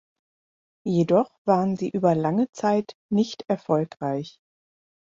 Jedoch 0.83 1.29
waren 1.45 1.77
sie 1.77 1.91
über 1.91 2.15
lange 2.15 2.49
Zeit 2.53 2.97
nicht 3.11 3.43
erfolgreich. 3.47 4.39